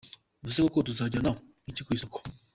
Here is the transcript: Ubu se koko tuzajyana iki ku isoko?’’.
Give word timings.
Ubu 0.41 0.49
se 0.53 0.59
koko 0.63 0.79
tuzajyana 0.87 1.31
iki 1.71 1.81
ku 1.85 1.91
isoko?’’. 1.97 2.19